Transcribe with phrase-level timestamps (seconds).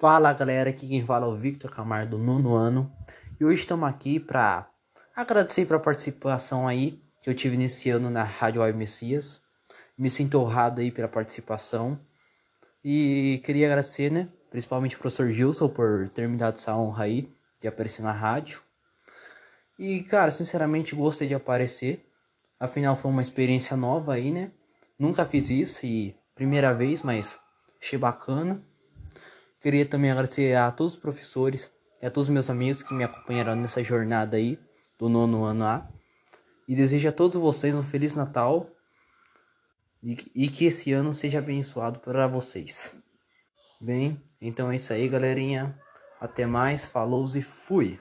[0.00, 2.88] Fala galera, aqui quem fala é o Victor Camargo do nono ano
[3.40, 4.70] e hoje estamos aqui para
[5.12, 9.42] agradecer pela participação aí que eu tive nesse ano na Rádio Web Messias.
[9.98, 11.98] Me sinto honrado aí pela participação
[12.84, 17.28] e queria agradecer, né, principalmente o professor Gilson por ter me dado essa honra aí
[17.60, 18.62] de aparecer na rádio.
[19.76, 22.08] E cara, sinceramente gostei de aparecer,
[22.60, 24.52] afinal foi uma experiência nova aí, né?
[24.96, 27.36] Nunca fiz isso e primeira vez, mas
[27.82, 28.62] achei bacana.
[29.60, 33.02] Queria também agradecer a todos os professores e a todos os meus amigos que me
[33.02, 34.58] acompanharam nessa jornada aí
[34.98, 35.88] do nono ano A.
[36.68, 38.70] E desejo a todos vocês um Feliz Natal
[40.02, 42.94] e, e que esse ano seja abençoado para vocês.
[43.80, 45.78] Bem, então é isso aí, galerinha.
[46.20, 47.98] Até mais, falou e fui!